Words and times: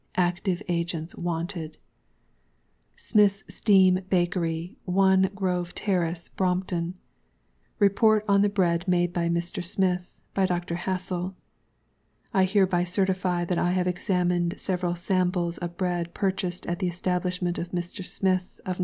ACTIVE 0.17 0.63
AGENTS 0.67 1.13
WANTED. 1.15 1.77
SMITHŌĆÖS 2.97 3.51
STEAM 3.51 3.99
BAKERY, 4.09 4.75
1, 4.85 5.29
GROVE 5.35 5.75
TERRACE, 5.75 6.29
BROMPTON. 6.29 6.95
Report 7.77 8.25
on 8.27 8.41
the 8.41 8.49
Bread 8.49 8.87
made 8.87 9.13
by 9.13 9.29
Mr. 9.29 9.63
SMITH, 9.63 10.19
by 10.33 10.47
DR. 10.47 10.75
HASSELL. 10.75 11.35
I 12.33 12.45
hereby 12.45 12.83
certify 12.83 13.45
that 13.45 13.59
I 13.59 13.73
have 13.73 13.85
examined 13.85 14.59
several 14.59 14.95
samples 14.95 15.59
of 15.59 15.77
Bread 15.77 16.15
purchased 16.15 16.65
at 16.65 16.79
the 16.79 16.87
Establishment 16.87 17.59
of 17.59 17.69
Mr. 17.69 18.03
SMITH, 18.03 18.59
of 18.65 18.79
No. 18.79 18.79